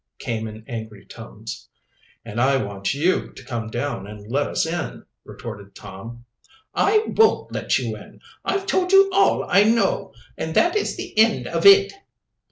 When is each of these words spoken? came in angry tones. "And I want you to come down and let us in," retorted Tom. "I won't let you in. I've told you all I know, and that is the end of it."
came 0.17 0.47
in 0.47 0.65
angry 0.67 1.05
tones. 1.05 1.69
"And 2.25 2.41
I 2.41 2.57
want 2.57 2.95
you 2.95 3.31
to 3.33 3.45
come 3.45 3.69
down 3.69 4.07
and 4.07 4.31
let 4.31 4.47
us 4.47 4.65
in," 4.65 5.05
retorted 5.25 5.75
Tom. 5.75 6.25
"I 6.73 7.03
won't 7.05 7.51
let 7.51 7.77
you 7.77 7.95
in. 7.95 8.19
I've 8.43 8.65
told 8.65 8.91
you 8.91 9.11
all 9.13 9.43
I 9.47 9.61
know, 9.63 10.15
and 10.39 10.55
that 10.55 10.75
is 10.75 10.97
the 10.97 11.15
end 11.19 11.45
of 11.45 11.67
it." 11.67 11.93